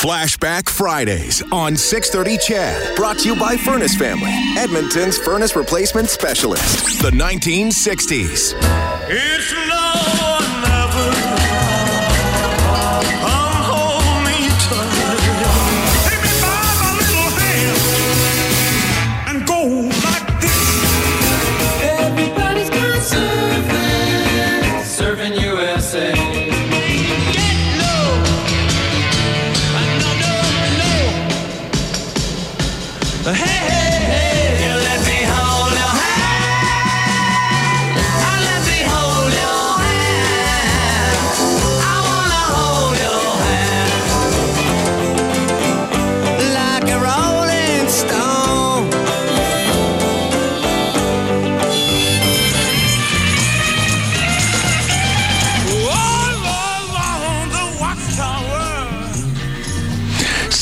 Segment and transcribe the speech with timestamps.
[0.00, 2.96] Flashback Fridays on 630 Ched.
[2.96, 7.02] Brought to you by Furnace Family, Edmonton's furnace replacement specialist.
[7.02, 8.54] The 1960s.
[9.10, 9.79] It's love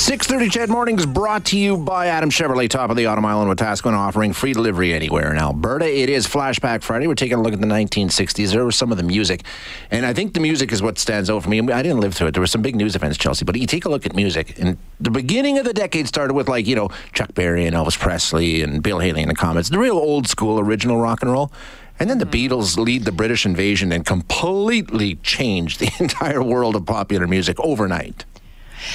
[0.09, 3.93] 630 Ched Mornings brought to you by Adam Chevrolet, top of the Autumn Island, Wetaskiwin,
[3.93, 5.85] offering free delivery anywhere in Alberta.
[5.85, 7.07] It is Flashback Friday.
[7.07, 8.53] We're taking a look at the 1960s.
[8.53, 9.43] There was some of the music,
[9.91, 11.59] and I think the music is what stands out for me.
[11.61, 12.31] I didn't live through it.
[12.33, 14.79] There were some big news events, Chelsea, but you take a look at music, and
[14.99, 18.63] the beginning of the decade started with, like, you know, Chuck Berry and Elvis Presley
[18.63, 21.53] and Bill Haley and the Comets, the real old school original rock and roll.
[22.01, 22.55] And then the mm-hmm.
[22.55, 28.25] Beatles lead the British invasion and completely changed the entire world of popular music overnight.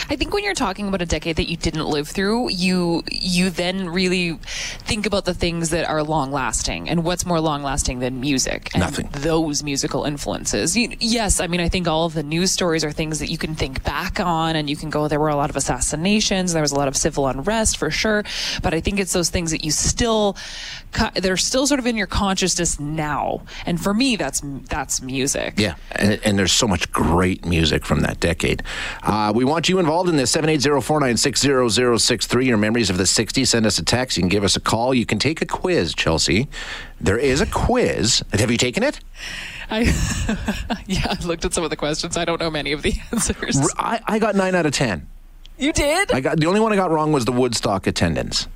[0.10, 3.50] I think when you're talking about a decade that you didn't live through, you you
[3.50, 8.00] then really think about the things that are long lasting and what's more long lasting
[8.00, 9.10] than music and Nothing.
[9.14, 10.76] those musical influences.
[10.76, 13.38] You, yes, I mean I think all of the news stories are things that you
[13.38, 16.62] can think back on and you can go there were a lot of assassinations, there
[16.62, 18.24] was a lot of civil unrest for sure,
[18.62, 20.36] but I think it's those things that you still
[21.16, 23.42] they're still sort of in your consciousness now.
[23.66, 25.56] And for me that's that's music.
[25.58, 28.64] Yeah, and, and there's so much great music from that decade.
[29.02, 32.46] Uh, we want you involved in this 780-496-0063.
[32.46, 33.48] Your memories of the 60s.
[33.48, 34.18] Send us a text.
[34.18, 34.94] You can give us a call.
[34.94, 36.48] You can take a quiz, Chelsea.
[37.00, 38.24] There is a quiz.
[38.34, 39.00] Have you taken it?
[39.70, 39.82] I
[40.88, 42.18] yeah, I looked at some of the questions.
[42.18, 43.58] I don't know many of the answers.
[43.78, 45.08] I, I got 9 out of 10.
[45.58, 46.12] You did?
[46.12, 48.48] I got The only one I got wrong was the Woodstock attendance.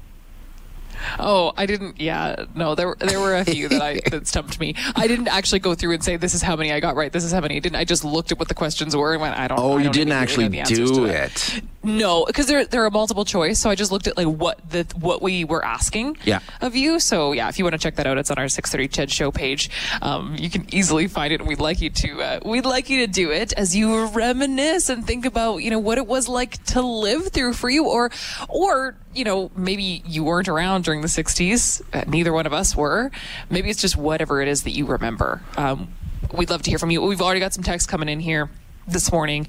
[1.19, 1.99] Oh, I didn't.
[1.99, 4.75] Yeah, no, there were- there were a few that I that stumped me.
[4.95, 7.11] I didn't actually go through and say this is how many I got right.
[7.11, 7.75] This is how many I didn't.
[7.77, 9.57] I just looked at what the questions were and went, I don't.
[9.57, 9.63] Know.
[9.63, 11.61] Oh, I you don't didn't actually know the answers do it.
[11.83, 13.59] No, because there there are multiple choice.
[13.59, 16.39] So I just looked at like what the what we were asking Yeah.
[16.61, 16.99] of you.
[16.99, 19.09] So yeah, if you want to check that out, it's on our six thirty Ched
[19.09, 19.69] show page.
[20.01, 23.05] Um, you can easily find it, and we'd like you to uh, we'd like you
[23.05, 26.61] to do it as you reminisce and think about you know what it was like
[26.65, 28.11] to live through for you, or
[28.49, 31.81] or you know maybe you weren't around during the '60s.
[31.93, 33.11] Uh, neither one of us were.
[33.49, 35.41] Maybe it's just whatever it is that you remember.
[35.57, 35.93] Um,
[36.33, 37.01] we'd love to hear from you.
[37.01, 38.49] We've already got some text coming in here
[38.87, 39.47] this morning.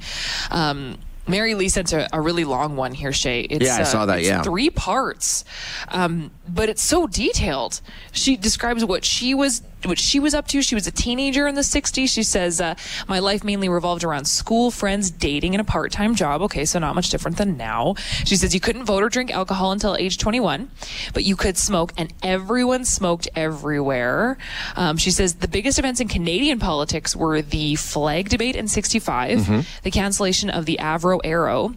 [0.51, 3.43] Um, Mary Lee sent a, a really long one here, Shay.
[3.43, 4.43] It's, Yeah, I saw that, it's yeah.
[4.43, 5.45] three parts,
[5.89, 7.83] um, but it's so detailed.
[8.12, 10.62] She describes what she was what she was up to.
[10.62, 12.09] She was a teenager in the '60s.
[12.09, 12.75] She says, uh,
[13.06, 16.94] "My life mainly revolved around school, friends, dating, and a part-time job." Okay, so not
[16.94, 17.94] much different than now.
[18.25, 20.71] She says you couldn't vote or drink alcohol until age 21,
[21.15, 24.38] but you could smoke, and everyone smoked everywhere.
[24.76, 29.47] Um, she says the biggest events in Canadian politics were the flag debate in '65,
[29.82, 31.75] the cancellation of the Avro Arrow.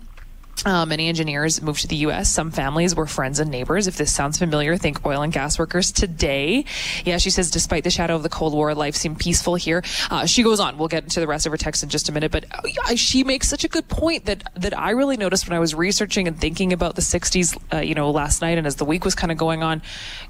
[0.64, 2.30] Uh, many engineers moved to the U.S.
[2.30, 3.88] Some families were friends and neighbors.
[3.88, 6.66] If this sounds familiar, think oil and gas workers today.
[7.04, 9.84] Yeah, she says, despite the shadow of the Cold War, life seemed peaceful here.
[10.12, 10.78] Uh, she goes on.
[10.78, 13.24] We'll get into the rest of her text in just a minute, but uh, she
[13.24, 16.40] makes such a good point that that I really noticed when I was researching and
[16.40, 17.58] thinking about the '60s.
[17.74, 19.82] Uh, you know, last night and as the week was kind of going on,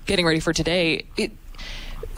[0.05, 1.05] getting ready for today.
[1.17, 1.31] It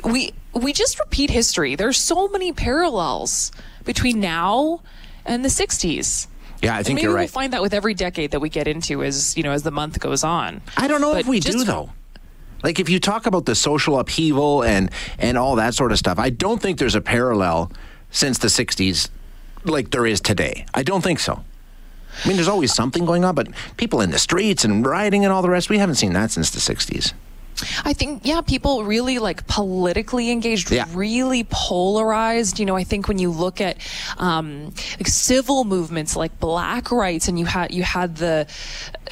[0.06, 1.76] we we just repeat history.
[1.76, 3.52] There's so many parallels
[3.86, 4.82] between now
[5.26, 6.28] and the '60s.
[6.64, 7.22] Yeah, I think maybe you're right.
[7.22, 9.72] we'll find that with every decade that we get into as you know as the
[9.72, 10.62] month goes on.
[10.78, 11.90] I don't know But if we do though.
[12.64, 16.18] Like if you talk about the social upheaval and and all that sort of stuff,
[16.18, 17.72] I don't think there's a parallel
[18.12, 19.10] since the '60s
[19.66, 20.66] like there is today.
[20.74, 21.44] I don't think so.
[22.24, 25.34] I mean, there's always something going on, but people in the streets and rioting and
[25.34, 27.14] all the rest, we haven't seen that since the '60s.
[27.86, 30.86] I think yeah, people really like politically engaged, Yeah.
[30.94, 32.60] really polarized.
[32.60, 33.78] You know, I think when you look at
[34.18, 38.48] um, like civil movements like Black rights, and you had you had the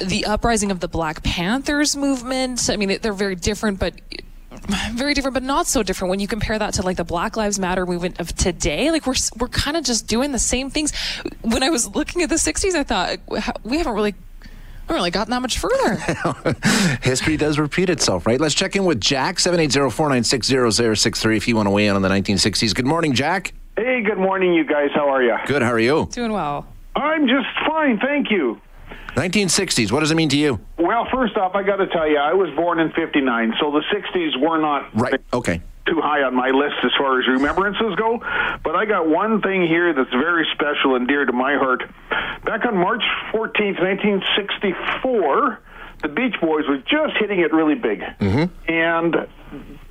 [0.00, 2.68] the uprising of the Black Panthers movement.
[2.70, 3.94] I mean, they're very different, but
[4.92, 7.58] very different, but not so different when you compare that to like the Black Lives
[7.58, 8.90] Matter movement of today.
[8.90, 10.92] Like we're we're kind of just doing the same things.
[11.40, 13.18] When I was looking at the '60s, I thought
[13.64, 14.14] we haven't really.
[14.92, 15.96] Haven't really gotten that much further.
[17.02, 18.38] History does repeat itself, right?
[18.40, 22.74] Let's check in with Jack, 780-496-0063 if you want to weigh in on the 1960s.
[22.74, 23.54] Good morning, Jack.
[23.76, 24.90] Hey, good morning, you guys.
[24.94, 25.34] How are you?
[25.46, 26.08] Good, how are you?
[26.12, 26.66] Doing well.
[26.94, 28.60] I'm just fine, thank you.
[29.14, 29.90] 1960s.
[29.92, 30.60] What does it mean to you?
[30.78, 33.82] Well, first off, I got to tell you, I was born in '59, so the
[33.94, 35.20] '60s were not Right.
[35.32, 35.62] Okay.
[35.86, 38.18] Too high on my list as far as remembrances go.
[38.62, 41.82] But I got one thing here that's very special and dear to my heart.
[42.44, 43.02] Back on March
[43.32, 45.60] 14th, 1964,
[46.02, 48.00] the Beach Boys were just hitting it really big.
[48.00, 48.70] Mm-hmm.
[48.70, 49.14] And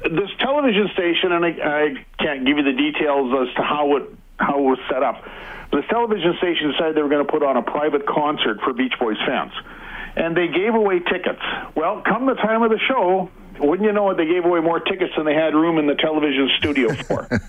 [0.04, 4.04] this television station, and I, I can't give you the details as to how it
[4.40, 5.24] how it was set up.
[5.72, 8.94] This television station decided they were going to put on a private concert for Beach
[9.00, 9.54] Boys fans,
[10.16, 11.42] and they gave away tickets.
[11.76, 13.30] Well, come the time of the show,
[13.68, 15.96] wouldn't you know it, they gave away more tickets than they had room in the
[15.96, 17.28] television studio for.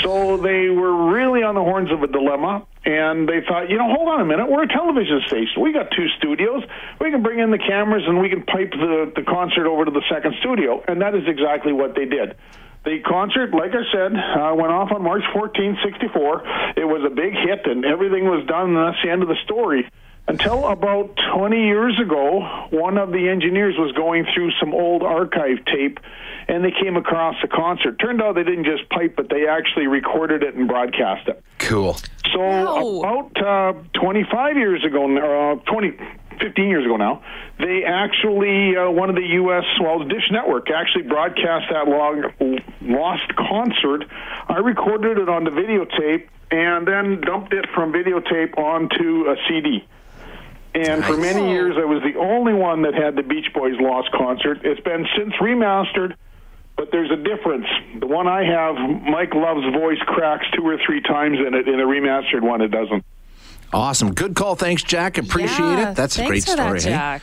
[0.00, 3.92] So they were really on the horns of a dilemma, and they thought, you know,
[3.92, 5.60] hold on a minute, we're a television station.
[5.60, 6.64] We got two studios.
[6.98, 9.90] We can bring in the cameras and we can pipe the, the concert over to
[9.90, 10.82] the second studio.
[10.88, 12.36] And that is exactly what they did.
[12.84, 16.74] The concert, like I said, uh, went off on March 14, 64.
[16.76, 19.38] It was a big hit, and everything was done, and that's the end of the
[19.44, 19.86] story.
[20.28, 22.40] Until about 20 years ago,
[22.70, 25.98] one of the engineers was going through some old archive tape,
[26.48, 27.98] and they came across the concert.
[27.98, 31.42] Turned out they didn't just pipe it, they actually recorded it and broadcast it.
[31.58, 31.96] Cool.
[32.32, 33.28] So Wow.
[33.28, 35.92] about uh, 25 years ago, or uh, 20,
[36.40, 37.22] 15 years ago now,
[37.58, 39.64] they actually uh, one of the U.S.
[39.80, 44.04] well, the Dish Network actually broadcast that long lost concert.
[44.48, 49.84] I recorded it on the videotape and then dumped it from videotape onto a CD.
[50.74, 54.10] And for many years, I was the only one that had the Beach Boys Lost
[54.12, 54.60] concert.
[54.64, 56.14] It's been since remastered,
[56.76, 57.66] but there's a difference.
[58.00, 61.68] The one I have, Mike Love's voice cracks two or three times in it.
[61.68, 63.04] In a remastered one, it doesn't.
[63.74, 64.12] Awesome.
[64.14, 64.54] Good call.
[64.54, 65.18] Thanks, Jack.
[65.18, 65.94] Appreciate Yeah, it.
[65.94, 66.80] That's a great for story.
[66.80, 67.22] That?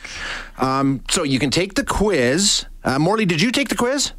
[0.58, 2.66] Um, so you can take the quiz.
[2.84, 4.12] Uh, Morley, did you take the quiz?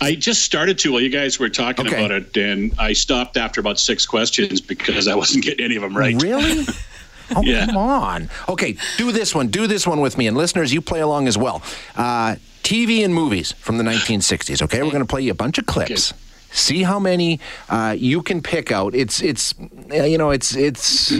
[0.00, 1.96] I just started to while you guys were talking Okay.
[2.04, 5.82] about it, and I stopped after about six questions because I wasn't getting any of
[5.82, 6.20] them right.
[6.22, 6.64] Really?
[7.36, 7.66] Oh, Yeah.
[7.66, 8.30] come on.
[8.48, 9.48] Okay, do this one.
[9.48, 10.26] Do this one with me.
[10.26, 11.62] And listeners, you play along as well.
[11.96, 14.82] Uh, TV and movies from the 1960s, okay?
[14.82, 16.12] We're going to play you a bunch of clips.
[16.50, 18.94] See how many uh, you can pick out.
[18.94, 19.54] It's it's
[19.92, 21.12] uh, you know it's it's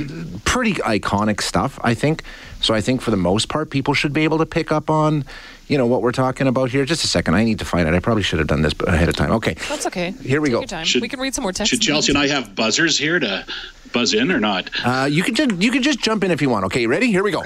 [0.46, 1.78] pretty iconic stuff.
[1.84, 2.22] I think
[2.62, 2.72] so.
[2.72, 5.26] I think for the most part, people should be able to pick up on
[5.69, 6.87] you know what we're talking about here.
[6.87, 7.93] Just a second, I need to find it.
[7.94, 9.32] I probably should have done this ahead of time.
[9.32, 10.12] Okay, That's okay.
[10.22, 10.60] Here we Take go.
[10.60, 10.87] Your time.
[10.87, 11.70] Should- we can read some more text.
[11.72, 13.44] Should Chelsea and I have buzzers here to
[13.93, 14.70] buzz in or not?
[14.85, 16.64] uh, you can just you can just jump in if you want.
[16.67, 17.06] Okay, ready?
[17.08, 17.43] Here we go.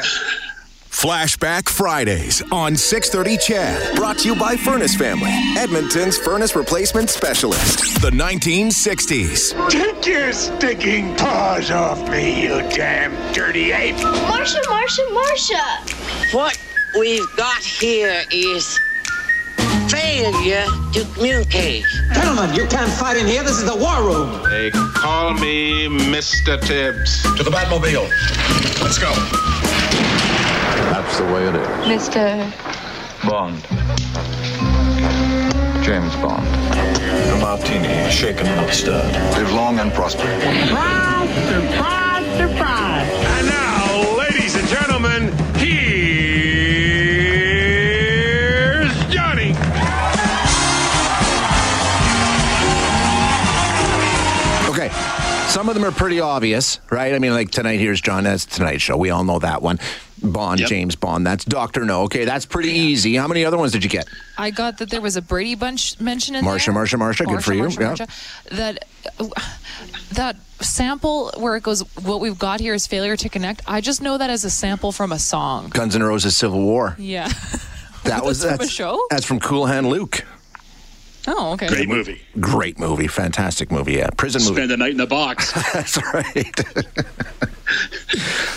[0.90, 3.96] Flashback Fridays on 630 Ched.
[3.96, 8.00] Brought to you by Furnace Family, Edmonton's furnace replacement specialist.
[8.02, 9.70] The 1960s.
[9.70, 13.96] Take your stinking paws off me, you damn dirty ape!
[13.96, 16.34] Marsha, Marsha, Marsha!
[16.34, 16.60] What
[16.98, 18.78] we've got here is
[19.92, 21.84] failure to communicate.
[22.14, 23.42] Gentlemen, you can't fight in here.
[23.42, 24.42] This is the war room.
[24.48, 26.58] They call me Mr.
[26.58, 27.22] Tibbs.
[27.36, 28.08] To the Batmobile.
[28.82, 29.12] Let's go.
[30.90, 32.08] That's the way it is.
[32.08, 32.24] Mr.
[33.28, 33.60] Bond.
[35.84, 36.46] James Bond.
[37.28, 39.12] The martini, shaken not stirred.
[39.36, 40.22] Live long and prosper.
[40.22, 43.10] Surprise, surprise, surprise.
[43.36, 45.41] And now, ladies and gentlemen,
[55.76, 57.14] of them are pretty obvious, right?
[57.14, 58.24] I mean, like tonight, here's John.
[58.24, 58.96] That's Tonight Show.
[58.96, 59.78] We all know that one.
[60.22, 60.68] Bond, Yep.
[60.68, 61.26] James Bond.
[61.26, 62.02] That's Doctor No.
[62.02, 63.16] Okay, that's pretty easy.
[63.16, 64.06] How many other ones did you get?
[64.38, 66.74] I got that there was a Brady Bunch mention in Marsha, there.
[66.74, 67.64] Marsha, Marsha, good for you.
[67.64, 67.92] Marsha, Yeah.
[68.06, 68.56] Marsha.
[68.56, 68.84] That
[69.18, 69.28] uh,
[70.12, 73.62] that sample where it goes, what we've got here is failure to connect.
[73.66, 75.70] I just know that as a sample from a song.
[75.70, 76.94] Guns N' Roses Civil War.
[76.98, 77.28] Yeah.
[78.04, 79.04] That was That's from a show?
[79.10, 80.24] That's from Cool Hand Luke.
[81.26, 81.68] Oh, okay.
[81.68, 82.20] Great movie.
[82.40, 83.94] Great movie, fantastic movie.
[83.94, 84.54] Yeah, prison movie.
[84.56, 85.52] Spend the night in the box.
[85.72, 86.60] That's right.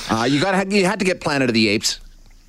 [0.11, 1.99] uh, you got you had to get Planet of the Apes.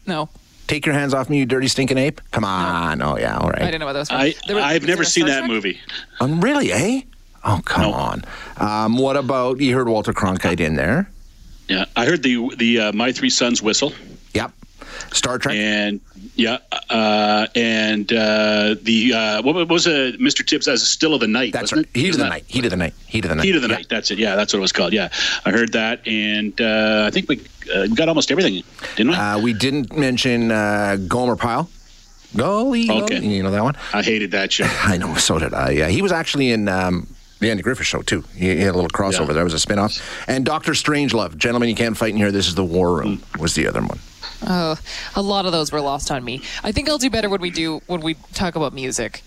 [0.06, 0.28] No,
[0.66, 2.20] Take your hands off me, you dirty stinking ape.
[2.32, 3.00] Come on.
[3.02, 3.62] Oh yeah, all right.
[3.62, 4.20] I didn't know what that was from.
[4.20, 5.78] I There I've never seen that movie.
[6.20, 7.02] Um, really, eh?
[7.44, 7.94] Oh, come Nope.
[7.94, 8.25] on.
[8.56, 11.08] Um, what about you heard Walter Cronkite in there?
[11.68, 14.15] Yeah, I heard the the uh, My Three Sons whistle, Yep.
[15.12, 15.54] Star Trek.
[15.56, 16.00] and
[16.34, 16.58] yeah,
[16.90, 20.46] uh, and uh, the uh, what was uh, Mr.
[20.46, 21.52] Tibbs as Still of the Night?
[21.52, 21.96] That's wasn't right.
[22.02, 22.44] Heat of the night.
[22.46, 22.94] Heat of the night.
[23.06, 23.44] Heat of the night.
[23.44, 23.74] Heat of the Yeah.
[23.76, 23.86] Night.
[23.88, 24.18] That's it.
[24.18, 24.92] Yeah, that's what it was called.
[24.92, 25.08] Yeah,
[25.44, 27.40] I heard that, and uh, I think we,
[27.74, 28.62] uh, got almost everything,
[28.96, 29.16] didn't we?
[29.16, 31.70] Uh, we didn't mention uh, Gomer Pyle.
[32.34, 33.20] Golly, Okay.
[33.20, 33.76] you know that one.
[33.94, 34.66] I hated that show.
[34.82, 35.70] I know, so did I.
[35.70, 37.06] Yeah, he was actually in um,
[37.38, 38.24] the Andy Griffith Show too.
[38.34, 39.28] He, had a little crossover.
[39.28, 39.34] Yeah.
[39.34, 39.98] There was a spin-off.
[40.28, 42.30] And Doctor Strangelove, gentlemen, you can't fight in here.
[42.32, 43.22] This is the War Room.
[43.38, 43.98] Was the other one?
[44.46, 44.78] Oh,
[45.14, 46.42] a lot of those were lost on me.
[46.62, 49.22] I think I'll do better when we do when we talk about music.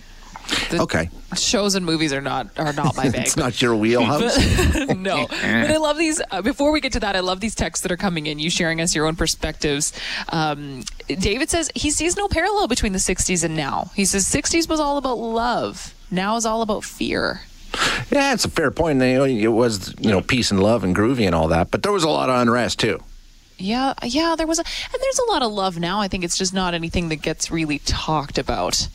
[0.73, 1.09] Okay.
[1.37, 3.21] Shows and movies are not are not my bag.
[3.21, 4.37] It's not your wheelhouse.
[4.95, 6.21] no, but I love these.
[6.31, 8.39] Uh, before we get to that, I love these texts that are coming in.
[8.39, 9.93] You sharing us your own perspectives.
[10.29, 13.91] Um, David says he sees no parallel between the '60s and now.
[13.95, 15.93] He says '60s was all about love.
[16.11, 17.41] Now is all about fear.
[18.11, 19.01] Yeah, it's a fair point.
[19.01, 22.03] It was, you know, peace and love and groovy and all that, but there was
[22.03, 23.03] a lot of unrest too.
[23.59, 24.35] Yeah, yeah.
[24.37, 25.99] There was, a, and there's a lot of love now.
[25.99, 28.87] I think it's just not anything that gets really talked about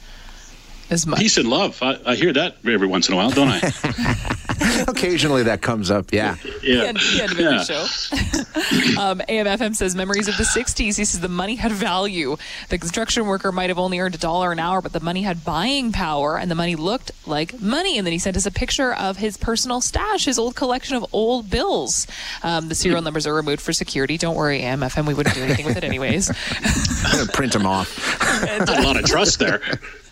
[0.91, 1.21] as much.
[1.21, 1.83] Peace and love.
[1.83, 3.61] I, I hear that every once in a while, don't I?
[4.89, 6.13] Occasionally that comes up.
[6.13, 6.37] Yeah.
[6.63, 6.81] Yeah.
[6.81, 7.81] The end, the end of every show.
[9.01, 10.97] um, AMFM says memories of the 60s.
[10.97, 12.37] He says the money had value.
[12.69, 15.45] The construction worker might have only earned a dollar an hour, but the money had
[15.45, 17.99] buying power and the money looked like money.
[17.99, 21.07] And then he sent us a picture of his personal stash, his old collection of
[21.13, 22.07] old bills.
[22.43, 24.19] Um, the serial numbers are removed for security.
[24.19, 25.07] Don't worry, AMFM.
[25.07, 26.31] We wouldn't do anything with it anyways.
[27.33, 27.99] Print them off.
[28.43, 29.61] a lot of trust there.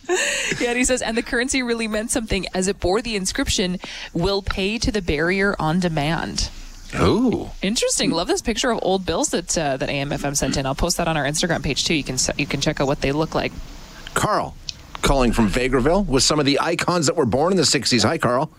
[0.61, 3.78] Yeah, and he says, and the currency really meant something as it bore the inscription,
[4.12, 6.50] will pay to the barrier on demand.
[6.94, 8.11] Oh, Interesting.
[8.11, 10.66] Love this picture of old bills that uh, that AMFM sent in.
[10.66, 11.94] I'll post that on our Instagram page too.
[11.94, 13.50] You can you can check out what they look like.
[14.14, 14.54] Carl,
[15.00, 18.04] calling from Vegreville with some of the icons that were born in the 60s.
[18.04, 18.50] Hi, Carl.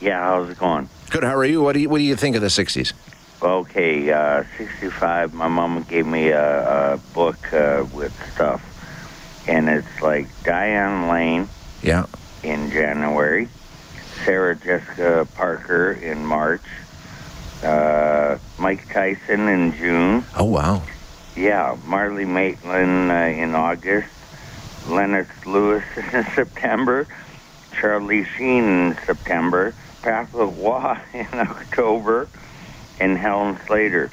[0.00, 0.88] Yeah, how's it going?
[1.10, 1.22] Good.
[1.22, 1.62] How are you?
[1.62, 2.92] What do you, what do you think of the 60s?
[3.42, 8.62] Okay, uh, 65, my mom gave me a, a book uh, with stuff,
[9.46, 11.48] and it's like Diane Lane
[11.82, 12.06] Yeah.
[12.42, 13.48] in January,
[14.24, 16.64] Sarah Jessica Parker in March,
[17.62, 20.82] uh, Mike Tyson in June, Oh, wow.
[21.36, 24.08] yeah, Marlee Matlin uh, in August,
[24.88, 27.06] Lennox Lewis in September,
[27.80, 32.28] Charlie Sheen in September, Patrick Waugh in October,
[33.00, 34.10] and Helen Slater.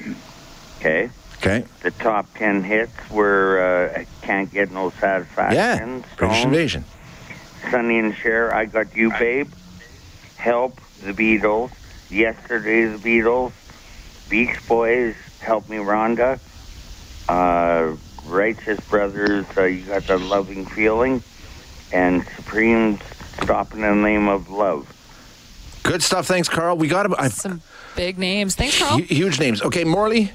[0.78, 1.10] Okay?
[1.40, 1.64] Okay.
[1.82, 5.56] The top 10 hits were uh, Can't Get No Satisfaction,
[6.00, 6.02] Yeah.
[6.16, 6.84] British Invasion.
[7.70, 9.50] Sonny and Cher, I Got You Babe,
[10.36, 11.70] Help, The Beatles,
[12.10, 13.52] Yesterday, The Beatles,
[14.28, 16.38] Beach Boys, Help Me Rhonda,
[17.28, 21.22] uh, Righteous Brothers, uh, You Got the Loving Feeling,
[21.92, 23.00] and Supremes,
[23.42, 24.94] Stop in the Name of Love.
[25.82, 26.26] Good stuff.
[26.26, 26.76] Thanks, Carl.
[26.76, 27.62] We got a, Some
[27.96, 28.54] big names.
[28.54, 28.98] Thanks, Carl.
[28.98, 29.62] hu- huge names.
[29.62, 30.30] Okay, Morley.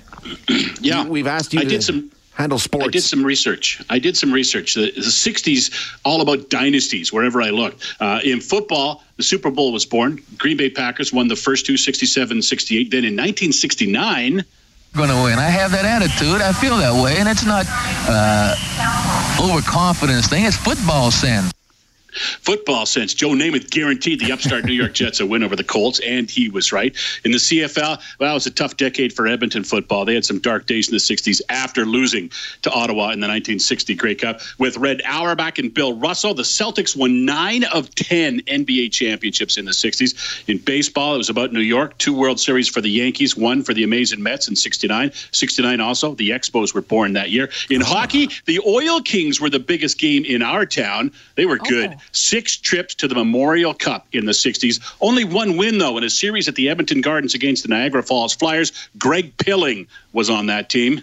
[0.81, 1.05] Yeah.
[1.05, 2.87] We've asked you I to did some handle sports.
[2.87, 3.81] I did some research.
[3.89, 4.73] I did some research.
[4.73, 7.95] The, the 60s, all about dynasties, wherever I looked.
[7.99, 10.21] Uh, in football, the Super Bowl was born.
[10.37, 12.91] Green Bay Packers won the first two, 67 68.
[12.91, 14.43] Then in 1969,
[14.95, 15.39] going to win.
[15.39, 16.41] I have that attitude.
[16.41, 17.65] I feel that way, and it's not
[18.07, 18.55] uh,
[19.41, 20.45] overconfidence thing.
[20.45, 21.51] It's football sense.
[22.15, 25.99] Football sense, Joe Namath guaranteed the upstart New York Jets a win over the Colts,
[25.99, 26.95] and he was right.
[27.23, 30.05] In the CFL, well, it was a tough decade for Edmonton football.
[30.05, 32.31] They had some dark days in the 60s after losing
[32.61, 34.41] to Ottawa in the 1960 Grey Cup.
[34.57, 39.65] With Red Auerbach and Bill Russell, the Celtics won nine of 10 NBA championships in
[39.65, 40.43] the 60s.
[40.47, 41.97] In baseball, it was about New York.
[41.97, 45.11] Two World Series for the Yankees, one for the amazing Mets in 69.
[45.31, 47.49] 69 also, the Expos were born that year.
[47.69, 51.11] In hockey, the Oil Kings were the biggest game in our town.
[51.35, 51.69] They were oh.
[51.69, 51.97] good.
[52.11, 54.81] Six trips to the Memorial Cup in the 60s.
[55.01, 58.35] Only one win, though, in a series at the Edmonton Gardens against the Niagara Falls
[58.35, 58.71] Flyers.
[58.97, 61.01] Greg Pilling was on that team.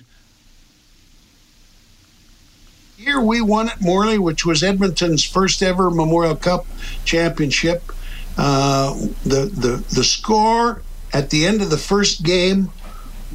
[2.97, 6.67] Here we won at Morley, which was Edmonton's first ever Memorial Cup
[7.05, 7.83] championship.
[8.39, 8.95] Uh,
[9.25, 10.83] the the the score
[11.13, 12.71] at the end of the first game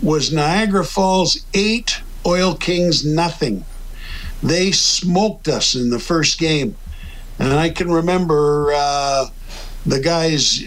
[0.01, 3.65] was Niagara Falls eight, Oil Kings nothing.
[4.41, 6.75] They smoked us in the first game,
[7.39, 9.27] and I can remember uh,
[9.85, 10.63] the guys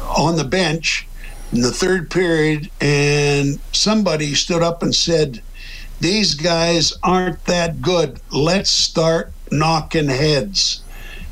[0.00, 1.06] on the bench
[1.52, 5.40] in the third period, and somebody stood up and said,
[6.00, 8.20] These guys aren't that good.
[8.32, 10.82] Let's start knocking heads.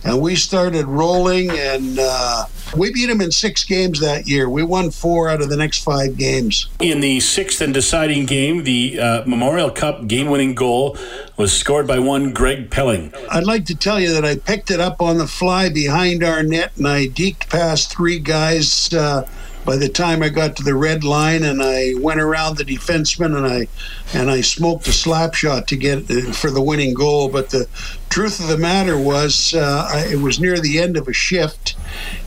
[0.04, 4.48] And we started rolling, and uh, we beat them in six games that year.
[4.48, 6.68] We won four out of the next five games.
[6.80, 10.96] In the sixth and deciding game, the uh, Memorial Cup game winning goal
[11.36, 13.12] was scored by one Greg Pelling.
[13.30, 16.42] I'd like to tell you that I picked it up on the fly behind our
[16.42, 19.28] net, and I deked past three guys uh,
[19.64, 23.36] by the time I got to the red line, and I went around the defenseman,
[23.36, 23.68] and I
[24.12, 27.28] and I smoked a slap shot to get uh, for the winning goal.
[27.28, 27.66] But the
[28.10, 31.76] truth of the matter was, uh, I, it was near the end of a shift,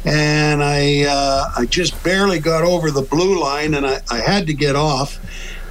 [0.06, 4.48] and I uh, I just barely got over the blue line, and I, I had
[4.48, 5.20] to get off,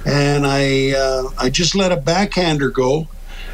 [0.05, 3.07] and I uh, I just let a backhander go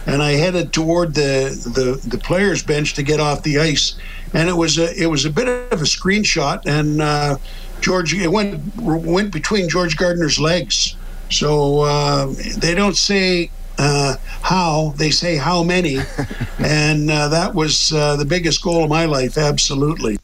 [0.05, 3.95] and I headed toward the, the the players' bench to get off the ice,
[4.33, 7.37] and it was a it was a bit of a screenshot, and uh,
[7.83, 10.95] George it went went between George Gardner's legs.
[11.29, 15.97] So uh, they don't say uh, how they say how many,
[16.59, 19.37] and uh, that was uh, the biggest goal of my life.
[19.37, 20.17] Absolutely.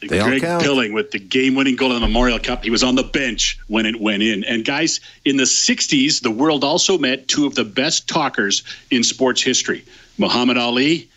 [0.00, 0.62] They Greg count.
[0.64, 2.64] Pilling with the game-winning goal in the Memorial Cup.
[2.64, 4.42] He was on the bench when it went in.
[4.44, 9.04] And guys, in the '60s, the world also met two of the best talkers in
[9.04, 9.84] sports history:
[10.16, 11.10] Muhammad Ali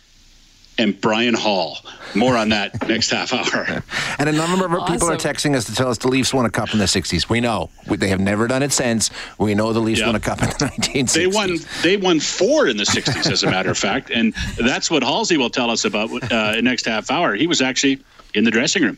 [0.78, 1.78] and Bryan Hall.
[2.16, 3.84] More on that next half hour.
[4.20, 6.46] And a number of our people are texting us to tell us the Leafs won
[6.46, 7.28] a cup in the 60s.
[7.30, 7.70] We know.
[7.88, 9.10] They have never done it since.
[9.38, 10.08] We know the Leafs Yeah.
[10.08, 11.14] won a cup in the 1960s.
[11.14, 11.58] They won.
[11.84, 15.38] They won four in the '60s, as a matter of fact, and that's what Halsey
[15.38, 17.36] will tell us about uh, next half hour.
[17.36, 18.02] He was actually
[18.34, 18.98] in the dressing room.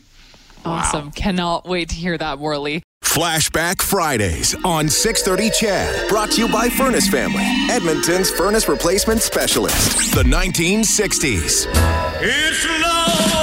[0.64, 1.10] Awesome.
[1.12, 2.82] Cannot wait to hear that, Morley.
[3.02, 6.08] Flashback Fridays on 630 Ched.
[6.08, 10.14] Brought to you by Furnace Family, Edmonton's furnace replacement specialist.
[10.14, 11.66] The 1960s.
[12.20, 13.37] It's love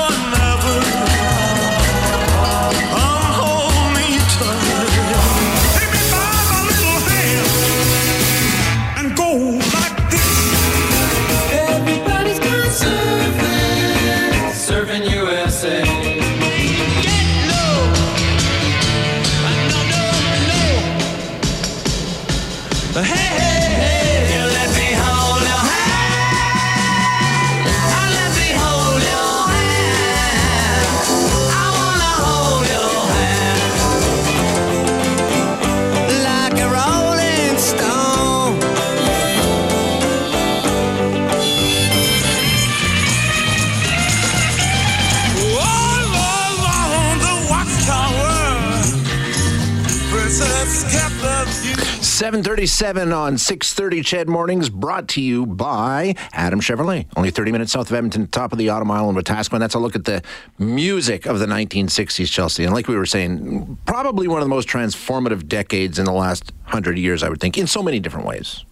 [52.25, 57.05] 737 on 630 Ched Mornings, brought to you by Adam Chevrolet.
[57.15, 59.60] Only 30 minutes south of Edmonton, top of the Autumn Island, with Wetaskiwin.
[59.60, 60.24] That's a look at the
[60.58, 62.63] music of the 1960s, Chelsea.
[62.63, 66.51] And like we were saying, probably one of the most transformative decades in the last
[66.65, 68.63] hundred years, I would think, in so many different ways.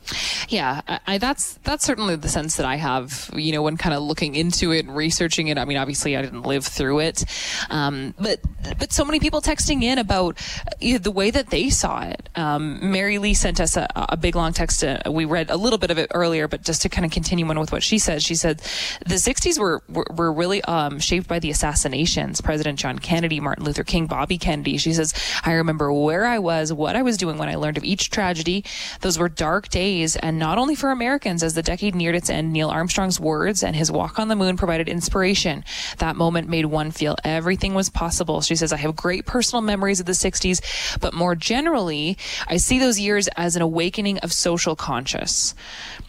[0.49, 3.29] Yeah, I, that's that's certainly the sense that I have.
[3.35, 5.57] You know, when kind of looking into it and researching it.
[5.57, 7.23] I mean, obviously, I didn't live through it,
[7.69, 8.39] um, but
[8.77, 12.29] but so many people texting in about uh, the way that they saw it.
[12.35, 14.83] Um, Mary Lee sent us a, a big long text.
[14.83, 17.45] Uh, we read a little bit of it earlier, but just to kind of continue
[17.47, 18.59] on with what she said, she said
[19.05, 22.41] the '60s were were, were really um, shaped by the assassinations.
[22.41, 24.77] President John Kennedy, Martin Luther King, Bobby Kennedy.
[24.77, 25.13] She says,
[25.43, 28.63] I remember where I was, what I was doing when I learned of each tragedy.
[29.01, 31.43] Those were dark days, and not only for Americans.
[31.43, 34.57] As the decade neared its end, Neil Armstrong's words and his walk on the moon
[34.57, 35.63] provided inspiration.
[35.97, 38.41] That moment made one feel everything was possible.
[38.41, 42.17] She says, I have great personal memories of the 60s, but more generally,
[42.47, 45.53] I see those years as an awakening of social conscious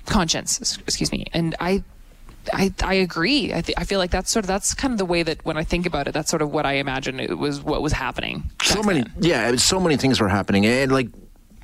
[0.07, 0.79] conscience.
[0.87, 1.83] Excuse me, and I
[2.53, 3.55] I, I agree.
[3.55, 5.57] I, th- I feel like that's sort of that's kind of the way that when
[5.57, 8.51] I think about it, that's sort of what I imagine it was what was happening.
[8.63, 11.09] so many yeah so many things were happening and like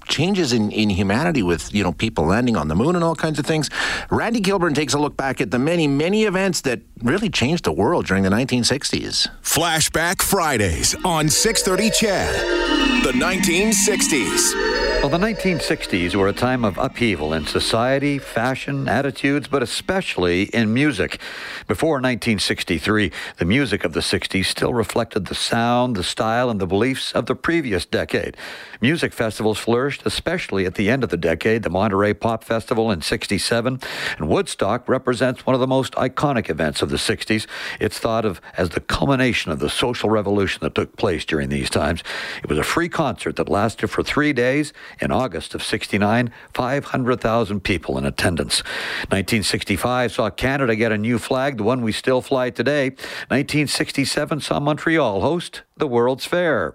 [0.06, 3.38] changes in, in humanity with you know people landing on the moon and all kinds
[3.38, 3.70] of things
[4.10, 7.72] randy Kilburn takes a look back at the many many events that really changed the
[7.72, 13.02] world during the 1960s Flashback Fridays on 630 Ched.
[13.02, 14.79] The 1960s.
[15.00, 20.74] Well, the 1960s were a time of upheaval in society, fashion, attitudes, but especially in
[20.74, 21.18] music.
[21.66, 26.66] Before 1963, the music of the 60s still reflected the sound, the style, and the
[26.66, 28.36] beliefs of the previous decade.
[28.82, 31.62] Music festivals flourished, especially at the end of the decade.
[31.62, 33.80] The Monterey Pop Festival in 67
[34.18, 37.46] and Woodstock represents one of the most iconic events of the 60s.
[37.80, 41.70] It's thought of as the culmination of the social revolution that took place during these
[41.70, 42.02] times.
[42.42, 44.74] It was a free concert that lasted for three days.
[45.00, 48.62] In August of 69, 500,000 people in attendance.
[49.08, 52.90] 1965 saw Canada get a new flag, the one we still fly today.
[53.28, 56.72] 1967 saw Montreal host the World's Fair.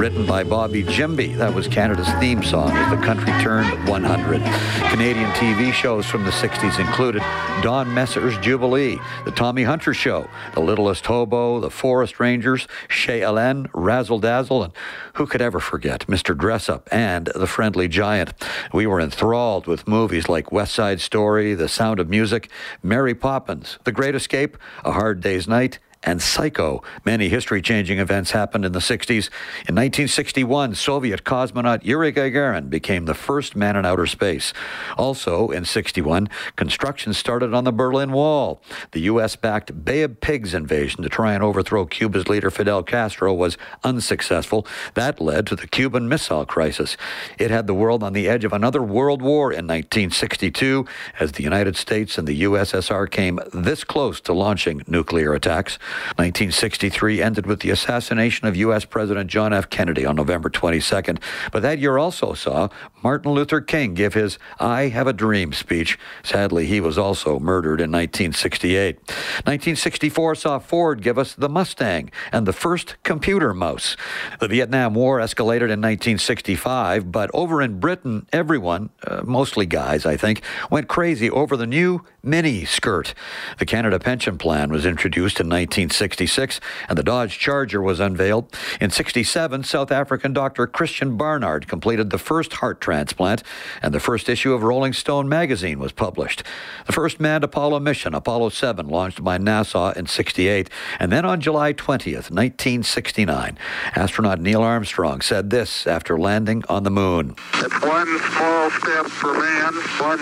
[0.00, 1.36] Written by Bobby Gimby.
[1.36, 4.40] That was Canada's theme song as the country turned 100.
[4.88, 7.20] Canadian TV shows from the 60s included
[7.62, 13.68] Don Messer's Jubilee, The Tommy Hunter Show, The Littlest Hobo, The Forest Rangers, Chez Hélène,
[13.74, 14.72] Razzle Dazzle, and
[15.16, 16.34] who could ever forget Mr.
[16.34, 18.32] Dress Up and The Friendly Giant.
[18.72, 22.48] We were enthralled with movies like West Side Story, The Sound of Music,
[22.82, 26.82] Mary Poppins, The Great Escape, A Hard Day's Night, and Psycho.
[27.04, 29.28] Many history changing events happened in the 60s.
[29.68, 34.52] In 1961, Soviet cosmonaut Yuri Gagarin became the first man in outer space.
[34.96, 38.62] Also in 61, construction started on the Berlin Wall.
[38.92, 39.36] The U.S.
[39.36, 44.66] backed Bay of Pigs invasion to try and overthrow Cuba's leader Fidel Castro was unsuccessful.
[44.94, 46.96] That led to the Cuban Missile Crisis.
[47.38, 50.86] It had the world on the edge of another world war in 1962
[51.18, 55.78] as the United States and the USSR came this close to launching nuclear attacks.
[56.16, 58.84] 1963 ended with the assassination of U.S.
[58.84, 59.70] President John F.
[59.70, 61.18] Kennedy on November 22nd.
[61.52, 62.68] But that year also saw
[63.02, 65.98] Martin Luther King give his I Have a Dream speech.
[66.22, 68.96] Sadly, he was also murdered in 1968.
[68.96, 73.96] 1964 saw Ford give us the Mustang and the first computer mouse.
[74.38, 80.16] The Vietnam War escalated in 1965, but over in Britain, everyone, uh, mostly guys, I
[80.16, 83.14] think, went crazy over the new mini skirt.
[83.58, 85.48] The Canada Pension Plan was introduced in
[85.80, 88.54] 1966, and the Dodge Charger was unveiled.
[88.80, 93.42] In 67, South African doctor Christiaan Barnard completed the first heart transplant,
[93.82, 96.42] and the first issue of Rolling Stone magazine was published.
[96.86, 101.40] The first manned Apollo mission, Apollo 7, launched by NASA in 68, and then on
[101.40, 103.56] July 20th, 1969,
[103.96, 107.34] astronaut Neil Armstrong said this after landing on the moon.
[107.54, 110.18] It's one small step for man, one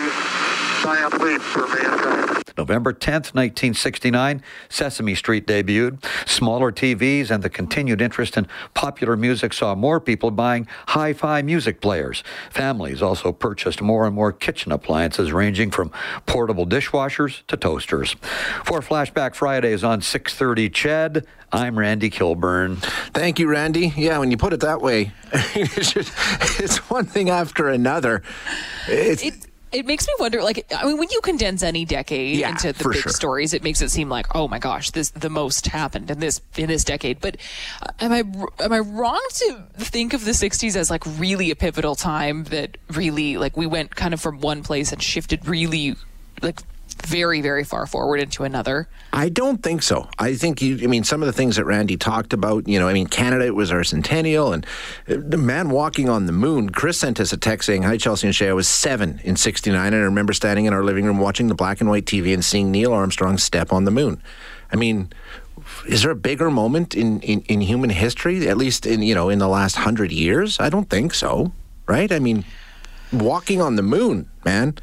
[0.82, 2.27] giant leap for mankind.
[2.58, 6.04] November 10th, 1969, Sesame Street debuted.
[6.28, 11.40] Smaller TVs and the continued interest in popular music saw more people buying hi fi
[11.40, 12.24] music players.
[12.50, 15.92] Families also purchased more and more kitchen appliances, ranging from
[16.26, 18.16] portable dishwashers to toasters.
[18.64, 22.76] For Flashback Fridays on 630 Ched, I'm Randy Kilburn.
[23.14, 23.94] Thank you, Randy.
[23.96, 26.12] Yeah, when you put it that way, it's, just,
[26.60, 28.22] it's one thing after another.
[28.86, 32.50] It's, it, it makes me wonder like i mean when you condense any decade Yeah,
[32.50, 33.12] into the big sure.
[33.12, 36.40] stories it makes it seem like oh my gosh this the most happened in this
[36.56, 37.36] in this decade but
[37.82, 38.18] uh, am i
[38.64, 42.78] am i wrong to think of the 60s as like really a pivotal time that
[42.90, 45.96] really like we went kind of from one place and shifted really
[46.42, 46.60] like
[47.06, 50.08] very very far forward into another I don't think so.
[50.18, 50.78] I think you.
[50.82, 52.68] I mean, some of the things that Randy talked about.
[52.68, 54.66] You know, I mean, Canada it was our centennial, and
[55.08, 56.70] uh, the man walking on the moon.
[56.70, 58.48] Chris sent us a text saying, "Hi, Chelsea and Shay.
[58.48, 61.54] I was seven in '69, and I remember standing in our living room watching the
[61.54, 64.22] black and white TV and seeing Neil Armstrong step on the moon."
[64.72, 65.12] I mean.
[65.86, 69.28] Is there a bigger moment in, in, in human history, at least in you know
[69.28, 70.58] in the last hundred years?
[70.60, 71.52] I don't think so,
[71.86, 72.10] right?
[72.10, 72.44] I mean,
[73.12, 74.76] walking on the moon, man,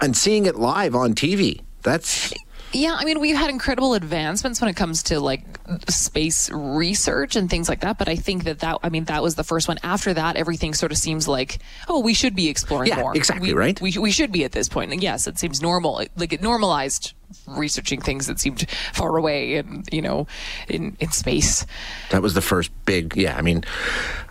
[0.00, 1.60] and seeing it live on TV.
[1.82, 2.32] That's
[2.72, 5.44] Yeah, I mean, we've had incredible advancements when it comes to like
[5.88, 7.98] space research and things like that.
[7.98, 9.78] But I think that that, I mean, that was the first one.
[9.82, 13.16] After that, everything sort of seems like, oh, we should be exploring Yeah, more.
[13.16, 13.80] exactly, We- right?
[13.80, 14.92] We, we should be at this point.
[14.92, 16.04] And yes, it seems normal.
[16.16, 17.12] Like it normalized
[17.46, 20.26] researching things that seemed far away and, you know,
[20.68, 21.66] in, in space.
[22.10, 23.36] That was the first big, yeah.
[23.36, 23.64] I mean,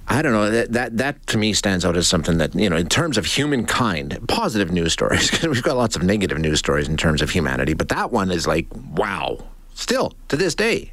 [0.07, 0.49] I don't know.
[0.49, 3.25] That, that that to me stands out as something that you know, in terms of
[3.25, 5.31] humankind, positive news stories.
[5.31, 8.31] Because we've got lots of negative news stories in terms of humanity, but that one
[8.31, 9.37] is like, wow.
[9.75, 10.91] Still to this day,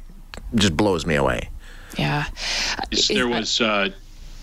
[0.55, 1.49] just blows me away.
[1.97, 2.25] Yeah.
[3.09, 3.89] there was uh,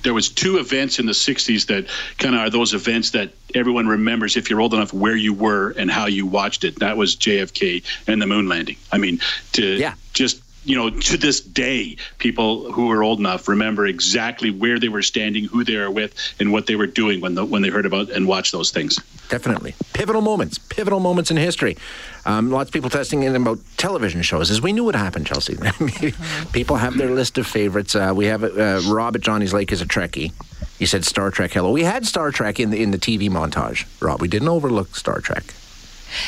[0.02, 1.86] there was two events in the 60s that
[2.18, 5.70] kind of are those events that everyone remembers if you're old enough where you were
[5.70, 9.20] and how you watched it that was JFK and the moon landing i mean
[9.52, 9.94] to yeah.
[10.12, 14.88] just you know to this day people who are old enough remember exactly where they
[14.88, 17.68] were standing who they were with and what they were doing when the, when they
[17.70, 19.74] heard about and watched those things Definitely.
[19.92, 20.58] Pivotal moments.
[20.58, 21.76] Pivotal moments in history.
[22.24, 25.56] Um, lots of people testing in about television shows as we knew what happened, Chelsea.
[26.52, 27.94] people have their list of favorites.
[27.94, 30.32] Uh, we have uh, Rob at Johnny's Lake is a Trekkie.
[30.78, 31.52] He said Star Trek.
[31.52, 31.70] Hello.
[31.72, 33.86] We had Star Trek in the in the TV montage.
[34.00, 35.54] Rob, we didn't overlook Star Trek.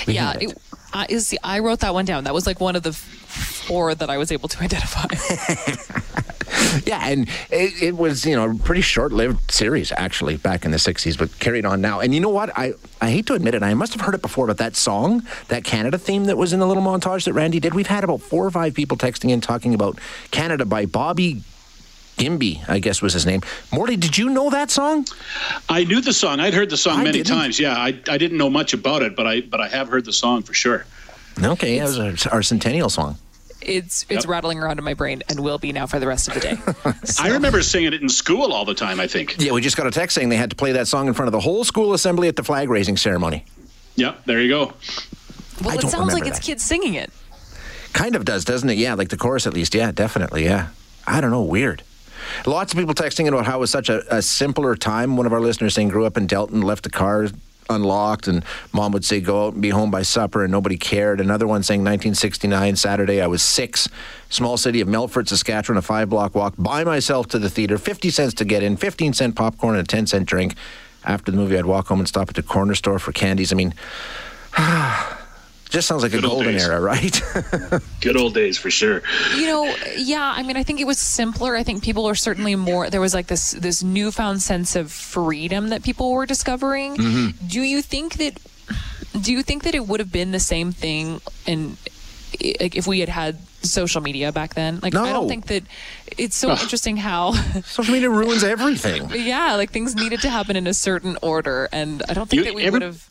[0.06, 0.32] We yeah.
[0.32, 0.50] had it.
[0.50, 0.58] It,
[0.92, 2.24] I, is, I wrote that one down.
[2.24, 2.92] That was like one of the
[3.30, 5.06] f- four that I was able to identify.
[6.84, 10.78] Yeah, and it, it was you know a pretty short-lived series actually back in the
[10.78, 12.00] '60s, but carried on now.
[12.00, 12.50] And you know what?
[12.58, 15.22] I I hate to admit it, I must have heard it before, but that song,
[15.48, 18.20] that Canada theme that was in the little montage that Randy did, we've had about
[18.20, 19.98] four or five people texting in talking about
[20.32, 21.42] Canada by Bobby.
[22.18, 23.40] Gimby, I guess was his name.
[23.72, 25.06] Morty, did you know that song?
[25.70, 27.28] i knew the song i'd heard the song I many didn't.
[27.38, 30.04] times yeah I, I didn't know much about it but i but i have heard
[30.04, 30.84] the song for sure
[31.42, 33.16] Okay, that was our, our centennial song.
[33.62, 36.34] it's it's rattling around in my brain and will be now for the rest of
[36.34, 36.56] the day.
[37.20, 39.00] I remember singing it in school all the time.
[39.00, 39.36] I think.
[39.38, 41.28] Yeah, we just got a text saying they had to play that song in front
[41.28, 43.44] of the whole school assembly at the flag raising ceremony.
[43.96, 44.72] Yep, there you go.
[45.62, 47.10] Well, I it don't sounds like remember it's kids singing it.
[47.92, 48.78] Kind of does, doesn't it?
[48.78, 49.74] Yeah, like the chorus at least.
[49.74, 50.44] Yeah, definitely.
[50.44, 50.68] Yeah.
[51.06, 51.42] I don't know.
[51.42, 51.82] Weird.
[52.46, 55.16] Lots of people texting about how it was such a, a simpler time.
[55.16, 57.28] One of our listeners saying grew up in Delton, left the car
[57.70, 61.20] unlocked, and mom would say go out and be home by supper, and nobody cared.
[61.20, 63.88] Another one saying 1969 Saturday, I was six,
[64.28, 68.10] small city of Melfort, Saskatchewan, a five block walk by myself to the theater, 50
[68.10, 70.54] cents to get in, 15 cent popcorn, and a 10 cent drink.
[71.04, 73.52] After the movie, I'd walk home and stop at the corner store for candies.
[73.52, 73.72] I mean,
[75.70, 77.22] just sounds like Good a golden era, right?
[78.00, 79.02] Good old days for sure.
[79.36, 80.32] You know, yeah.
[80.36, 81.56] I mean, I think it was simpler.
[81.56, 82.90] I think people were certainly more.
[82.90, 86.96] There was like this this newfound sense of freedom that people were discovering.
[86.96, 87.46] Mm-hmm.
[87.46, 88.38] Do you think that?
[89.20, 91.20] Do you think that it would have been the same thing?
[91.46, 91.76] And
[92.60, 94.80] like, if we had had social media back then.
[94.82, 95.64] Like I don't think that
[96.16, 96.58] it's so Ugh.
[96.62, 97.32] interesting how
[97.64, 99.10] social media ruins everything.
[99.14, 102.44] yeah, like things needed to happen in a certain order, and I don't think You-
[102.44, 103.06] that we every- would have.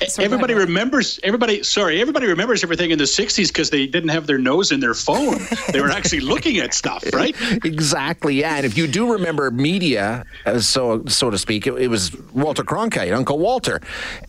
[0.18, 4.38] Everybody remembers everybody sorry everybody remembers everything in the 60s because they didn't have their
[4.38, 5.38] nose in their phone
[5.72, 7.34] they were actually looking at stuff right
[7.64, 8.36] Exactly.
[8.36, 12.14] Yeah, and if you do remember media, uh, so so to speak, it, it was
[12.32, 13.80] Walter Cronkite, Uncle Walter.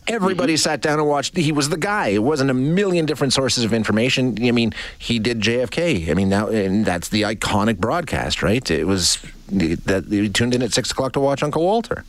[0.07, 0.57] Everybody Mm-hmm.
[0.57, 1.35] sat down and watched.
[1.37, 2.07] He was the guy.
[2.09, 4.37] It wasn't a million different sources of information.
[4.43, 6.09] I mean, he did JFK.
[6.09, 8.69] I mean, now and that's the iconic broadcast, right?
[8.71, 12.03] It was that you tuned in at six o'clock to watch Uncle Walter.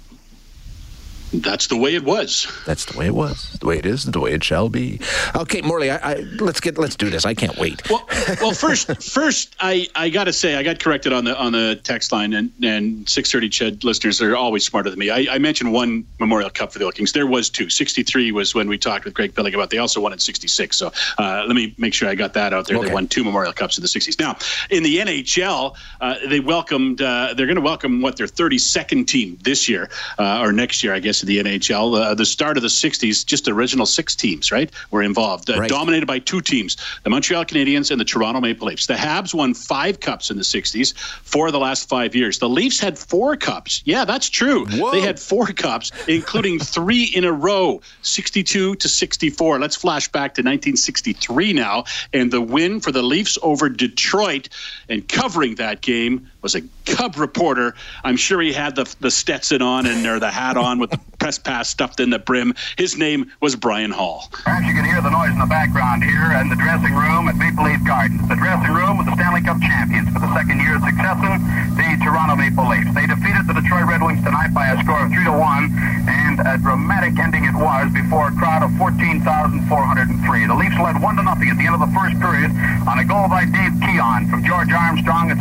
[1.33, 3.57] That's the way it was That's the way it was.
[3.61, 4.05] The way it is.
[4.05, 5.01] The way it shall be.
[5.37, 7.25] Okay, Morley, I, I, let's get let's do this.
[7.25, 7.89] I can't wait.
[7.89, 8.07] well,
[8.41, 12.13] well first first i i gotta say i got corrected on the on the text
[12.13, 16.05] line and and 630 ched listeners are always smarter than me i, I mentioned one
[16.19, 19.15] memorial cup for the Oil Kings there was two 63 was when we talked with
[19.15, 22.15] greg billing about they also won in 66 so uh, let me make sure i
[22.15, 22.89] got that out there Okay.
[22.89, 24.37] they won two memorial cups in the 60s now
[24.71, 29.39] in the nhl uh, they welcomed uh, they're going to welcome what their 32nd team
[29.43, 29.89] this year
[30.19, 33.25] uh, or next year i guess in the nhl uh, the start of the 60s
[33.25, 35.69] just the original six teams right were involved uh, Right.
[35.69, 38.87] dominated by two teams, the Montreal Canadiens and the Toronto Maple Leafs.
[38.87, 42.39] The Habs won five cups in the 60s, four of the last five years.
[42.39, 43.83] The Leafs had four cups.
[43.85, 44.65] Yeah, that's true.
[44.67, 44.91] Whoa.
[44.93, 49.59] They had four cups, including three in a row, 62 to 64.
[49.59, 51.85] Let's flash back to 1963 now.
[52.13, 54.49] And the win for the Leafs over Detroit
[54.89, 57.75] and covering that game was a Cub reporter.
[58.05, 61.01] I'm sure he had the, the Stetson on and or the hat on with the
[61.19, 62.55] press pass stuffed in the brim.
[62.77, 64.29] His name was Bryan Hall.
[64.33, 67.37] Perhaps you can hear the noise in the background here in the dressing room at
[67.37, 68.25] Maple Leaf Gardens.
[68.29, 71.45] The dressing room with the Stanley Cup champions for the second year of succession,
[71.77, 72.89] the Toronto Maple Leafs.
[72.97, 76.41] They defeated the Detroit Red Wings tonight by a score of 3 to 1, and
[76.41, 79.69] a dramatic ending it was before a crowd of 14,403.
[79.69, 82.51] The Leafs led 1 to nothing at the end of the first period
[82.89, 85.37] on a goal by Dave Keon from George Armstrong at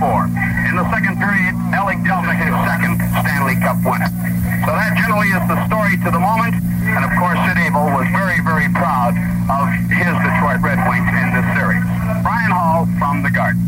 [0.00, 0.72] 1744.
[0.72, 4.08] In the second period, Alec Delta his second Stanley Cup winner.
[4.64, 6.56] So that generally is the story to the moment.
[6.88, 9.12] And of course, Sid Abel was very, very proud
[9.52, 11.84] of his Detroit Red Wings in this series.
[12.24, 13.60] Bryan Hall from the Garden.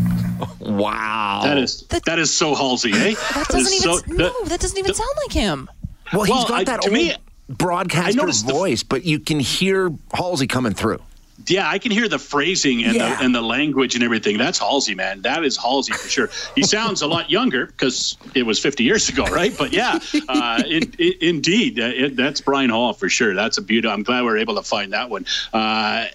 [0.61, 1.41] Wow.
[1.45, 3.15] That is that is so Halsey, eh?
[3.15, 4.17] That That is doesn't even.
[4.19, 5.69] so- no, that doesn't even sound like him.
[6.13, 7.15] Well, he's Well, got I- that to old me-
[7.49, 11.01] broadcaster noticed the- voice, but you can hear Halsey coming through.
[11.47, 13.17] Yeah, I can hear the phrasing and, Yeah.
[13.17, 14.39] the, and the language and everything.
[14.39, 15.23] That's Halsey, man.
[15.23, 16.31] That is Halsey for sure.
[16.55, 19.53] He sounds a lot younger because it was 50 years ago, right?
[19.57, 23.35] But yeah, uh, in, in, indeed, uh, it, that's Bryan Hall for sure.
[23.35, 23.89] That's a beauty.
[23.89, 25.27] I'm glad we are able to find that one.
[25.53, 26.07] Uh,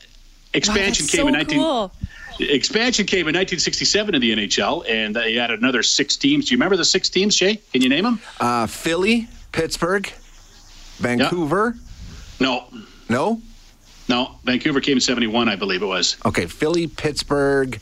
[0.53, 1.59] expansion that's came so in 19.
[1.59, 1.91] cool.
[2.39, 6.45] Expansion came in 1967 in the NHL, and they added another six teams.
[6.45, 7.59] Do you remember the six teams, Jay?
[7.73, 8.21] Can you name them?
[8.39, 10.11] Uh, Philly, Pittsburgh,
[10.99, 11.75] Vancouver.
[12.39, 12.65] No,
[13.09, 13.41] No.
[14.09, 14.35] No.
[14.43, 16.17] Vancouver came in 71, I believe it was.
[16.25, 17.79] Okay, Philly, Pittsburgh.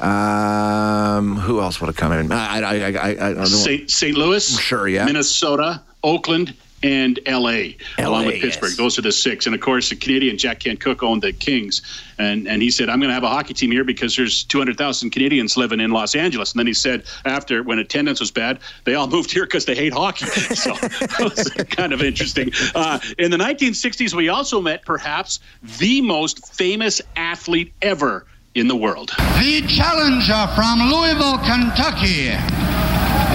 [0.00, 2.30] Um, who else would have come in?
[2.32, 3.44] I, I, I, I, I don't know.
[3.44, 3.90] St.
[3.90, 4.16] St.
[4.16, 5.04] Louis, Sure, yeah.
[5.04, 8.70] Minnesota, Oakland, and LA, along with Pittsburgh.
[8.70, 8.76] yes.
[8.76, 9.46] Those are the six.
[9.46, 11.82] And of course, the Canadian Jack Kent Cooke owned the Kings,
[12.18, 15.10] and and he said, "I'm going to have a hockey team here because there's 200,000
[15.10, 18.94] Canadians living in Los Angeles." And then he said, after when attendance was bad, they
[18.94, 20.26] all moved here because they hate hockey.
[20.60, 22.50] So that was kind of interesting.
[22.74, 25.40] Uh, in the 1960s, we also met perhaps
[25.78, 29.10] the most famous athlete ever in the world.
[29.38, 32.30] The challenger from Louisville, Kentucky,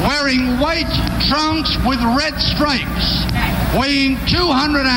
[0.05, 0.89] wearing white
[1.27, 3.25] trunks with red stripes,
[3.73, 4.95] weighing 210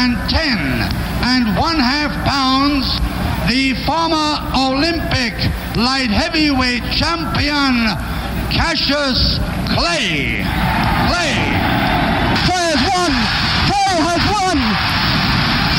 [1.24, 2.84] and one half pounds,
[3.48, 5.32] the former Olympic
[5.76, 7.88] light heavyweight champion,
[8.52, 9.40] Cassius
[9.72, 10.44] Clay.
[11.08, 11.32] Clay.
[12.44, 13.12] Clay has won!
[13.64, 14.58] Clay has won!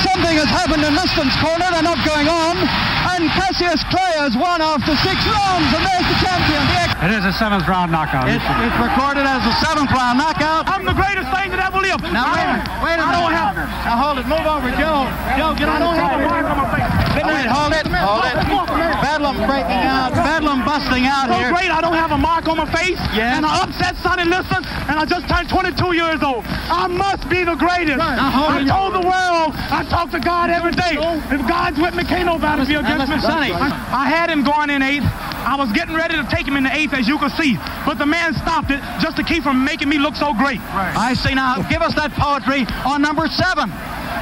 [0.01, 2.98] Something has happened in Liston's corner, they're not going on.
[3.19, 6.61] And Cassius Clay has won after six rounds, and there's the champion.
[6.71, 8.31] The ex- It is a seventh round knockout.
[8.31, 10.63] it's, it's recorded as a seventh round knockout.
[10.71, 12.07] I'm the greatest thing that ever lived.
[12.15, 13.43] Now wait a minute, wait a I don't minute.
[13.43, 13.55] have.
[13.83, 15.03] Now hold it, move over, Joe.
[15.35, 17.08] Joe, get on I don't the have a mark on my face.
[17.23, 18.79] Hold it, hold it.
[19.01, 21.51] Bedlam breaking out, bedlam busting out So here.
[21.51, 22.99] great, I don't have a mark on my face.
[23.15, 23.37] Yes.
[23.37, 26.43] And I upset Sonny Liston, and I just turned 22 years old.
[26.47, 27.99] I must be the greatest.
[27.99, 30.95] Hold I told the world, I talk to God every day.
[31.31, 33.19] If God's with me, can't nobody be against me.
[33.19, 33.51] Sonny.
[33.51, 35.05] I, had him going in eighth.
[35.05, 37.55] I was getting ready to take him in the eighth, as you can see.
[37.85, 40.59] But the man stopped it just to keep from making me look so great.
[40.59, 41.61] I see now.
[41.69, 43.71] Give us that poetry on number seven.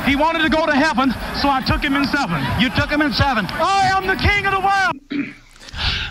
[0.08, 2.42] He wanted to go to heaven, so I took him in seven.
[2.62, 3.46] You took him in seven.
[3.50, 5.34] I am the king of the world.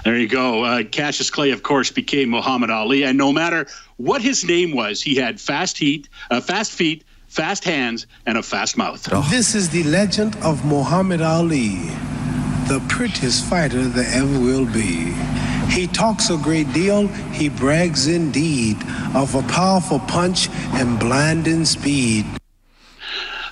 [0.05, 0.63] There you go.
[0.63, 5.03] Uh, Cassius Clay, of course, became Muhammad Ali, and no matter what his name was,
[5.03, 9.03] he had fast heat, uh, fast feet, fast hands, and a fast mouth.
[9.29, 11.91] This is the legend of Muhammad Ali.
[12.69, 15.13] the prettiest fighter there ever will be.
[15.71, 18.77] He talks a great deal, he brags indeed
[19.15, 22.27] of a powerful punch and blinding speed.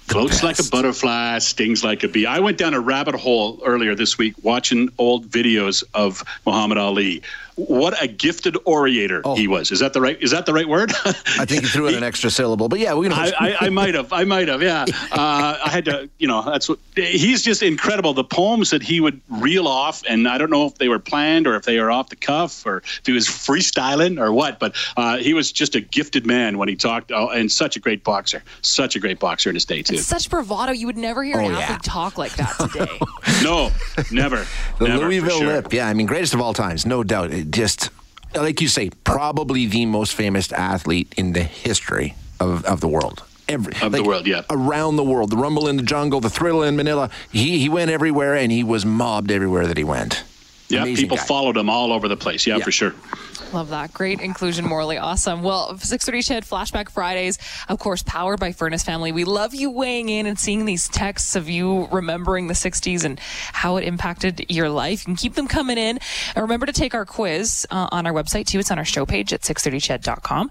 [0.06, 2.26] Floats like a butterfly, stings like a bee.
[2.26, 7.22] I went down a rabbit hole earlier this week watching old videos of Muhammad Ali.
[7.56, 9.70] What a gifted orator he was.
[9.70, 10.20] Is that the right?
[10.20, 10.92] Is that the right word?
[11.04, 13.12] I think you threw in an extra syllable, but yeah, we can.
[13.16, 14.12] I, I, I might have.
[14.12, 14.62] I might have.
[14.62, 14.84] Yeah.
[15.14, 16.08] Uh, I had to.
[16.18, 16.78] You know, that's what.
[16.96, 18.14] He's just incredible.
[18.14, 21.46] The poems that he would reel off, and I don't know if they were planned
[21.46, 24.58] or if they were off the cuff or if he was freestyling or what.
[24.58, 27.80] But uh, he was just a gifted man when he talked, oh, and such a
[27.80, 28.42] great boxer.
[28.62, 29.98] Such a great boxer in his day too.
[29.98, 30.72] Such bravado.
[30.72, 31.58] You would never hear Oh, an yeah.
[31.60, 32.98] athlete talk like that today.
[33.44, 33.70] No,
[34.10, 34.44] never.
[34.78, 35.46] The never, for Louisville sure.
[35.46, 37.30] Lip, yeah, I mean, greatest of all times, no doubt.
[37.50, 37.90] Just,
[38.34, 43.22] like you say, probably the most famous athlete in the history of, of the world.
[43.46, 44.42] Every, Of the world, yeah.
[44.48, 45.30] Around the world.
[45.30, 47.10] The Rumble in the Jungle, the Thrilla in Manila.
[47.30, 50.24] He, he went everywhere and he was mobbed everywhere that he went.
[50.68, 51.24] Yeah, people guy.
[51.24, 52.46] followed him all over the place.
[52.46, 52.94] Yeah, for sure.
[53.52, 53.92] Love that.
[53.92, 54.98] Great inclusion, Morley.
[54.98, 55.42] Awesome.
[55.42, 59.12] Well, 630 Ched Flashback Fridays, of course, powered by Furnace Family.
[59.12, 63.20] We love you weighing in and seeing these texts of you remembering the 60s and
[63.20, 65.00] how it impacted your life.
[65.02, 65.98] You can keep them coming in.
[66.34, 68.58] And remember to take our quiz uh, on our website, too.
[68.58, 70.50] It's on our show page at 630ched.com.